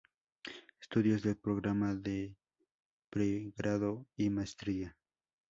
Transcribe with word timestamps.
Estudios 0.79 1.21
del 1.21 1.37
programa 1.37 1.93
de 1.93 2.35
pregrado 3.11 4.07
y 4.17 4.31
maestría. 4.31 4.97